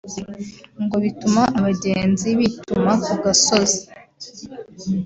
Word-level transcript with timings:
ngo 0.83 0.95
bituma 1.03 1.41
abagenzi 1.57 2.29
bituma 2.39 2.91
ku 3.05 3.13
gasozi 3.23 3.81